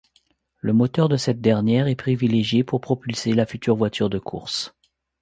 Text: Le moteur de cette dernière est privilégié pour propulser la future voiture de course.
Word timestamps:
Le 0.61 0.73
moteur 0.73 1.09
de 1.09 1.15
cette 1.15 1.41
dernière 1.41 1.85
est 1.85 1.93
privilégié 1.93 2.63
pour 2.63 2.81
propulser 2.81 3.33
la 3.33 3.45
future 3.45 3.75
voiture 3.75 4.09
de 4.09 4.17
course. 4.17 4.73